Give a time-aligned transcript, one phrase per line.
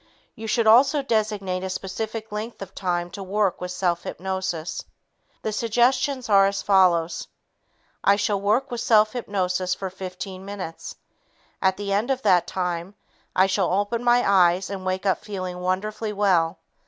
[0.33, 4.83] You should also designate a specific length of time to work with self hypnosis.
[5.43, 7.27] The suggestions are as follows:
[8.03, 10.95] "I shall work with self hypnosis for 15 minutes.
[11.61, 12.95] At the end of that time,
[13.35, 16.57] I shall open my eyes and wake up feeling wonderfully well.